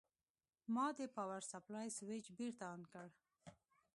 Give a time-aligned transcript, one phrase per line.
[0.73, 3.07] ما د پاور سپلای سویچ بېرته آن کړ.